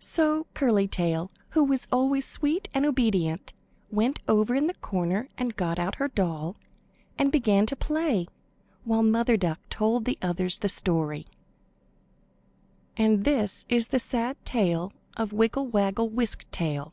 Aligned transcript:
So 0.00 0.48
Curly 0.54 0.88
Tail, 0.88 1.30
who 1.50 1.62
was 1.62 1.86
always 1.92 2.26
sweet 2.26 2.68
and 2.74 2.84
obedient, 2.84 3.52
went 3.92 4.18
over 4.26 4.56
in 4.56 4.66
the 4.66 4.74
corner 4.74 5.28
and 5.38 5.54
got 5.54 5.78
out 5.78 5.94
her 6.02 6.08
doll, 6.08 6.56
and 7.16 7.30
began 7.30 7.64
to 7.66 7.76
play, 7.76 8.26
while 8.82 9.04
Mother 9.04 9.36
Duck 9.36 9.60
told 9.70 10.04
the 10.04 10.18
others 10.20 10.58
the 10.58 10.68
story. 10.68 11.28
And 12.96 13.22
this 13.24 13.66
is 13.68 13.86
the 13.94 14.00
sad 14.00 14.36
tale 14.44 14.92
of 15.16 15.32
Wiggle 15.32 15.68
Waggle 15.68 16.08
Wisk 16.08 16.50
Tail. 16.50 16.92